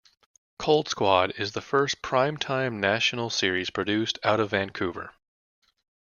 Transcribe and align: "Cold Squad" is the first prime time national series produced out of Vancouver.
"Cold 0.57 0.89
Squad" 0.89 1.31
is 1.37 1.51
the 1.51 1.61
first 1.61 2.01
prime 2.01 2.35
time 2.35 2.79
national 2.79 3.29
series 3.29 3.69
produced 3.69 4.17
out 4.23 4.39
of 4.39 4.49
Vancouver. 4.49 5.13